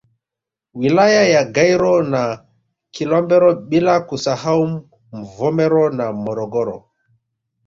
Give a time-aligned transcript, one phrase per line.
[0.73, 2.45] Wilaya ya Gairo na
[2.91, 4.63] Kilombero bila kusahau
[5.21, 6.77] Mvomero na Morogoro